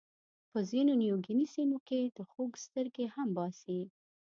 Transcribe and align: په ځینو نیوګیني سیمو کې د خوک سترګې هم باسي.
په 0.51 0.59
ځینو 0.69 0.93
نیوګیني 1.01 1.45
سیمو 1.55 1.77
کې 1.87 1.99
د 2.17 2.19
خوک 2.31 2.51
سترګې 2.65 3.05
هم 3.15 3.27
باسي. 3.37 3.79